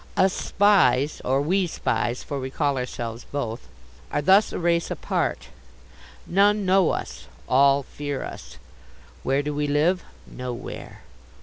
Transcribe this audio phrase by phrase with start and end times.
[0.17, 3.67] Us Spies or We Spies for we call ourselves both
[4.11, 5.49] are thus a race apart.
[6.25, 7.27] None know us.
[7.47, 8.57] All fear us.
[9.21, 10.03] Where do we live?
[10.25, 11.01] Nowhere.